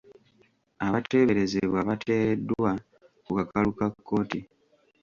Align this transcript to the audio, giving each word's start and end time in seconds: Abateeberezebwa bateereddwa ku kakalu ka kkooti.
Abateeberezebwa 0.85 1.79
bateereddwa 1.89 2.71
ku 3.25 3.31
kakalu 3.37 3.71
ka 3.79 3.87
kkooti. 3.93 4.39